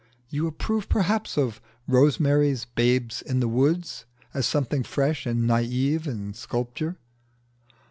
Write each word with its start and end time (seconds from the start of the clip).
"You 0.29 0.47
approve, 0.47 0.89
perhaps, 0.89 1.37
of 1.37 1.61
Rosemary's 1.87 2.65
'Babes 2.65 3.21
in 3.21 3.39
the 3.39 3.47
Wood,' 3.47 3.87
as 4.33 4.47
something 4.47 4.81
fresh 4.81 5.27
and 5.27 5.47
naïve 5.47 6.07
in 6.07 6.33
sculpture?" 6.33 6.97